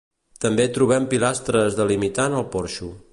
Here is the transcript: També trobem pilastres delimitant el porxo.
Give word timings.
També 0.45 0.63
trobem 0.77 1.05
pilastres 1.11 1.77
delimitant 1.83 2.39
el 2.41 2.49
porxo. 2.57 2.95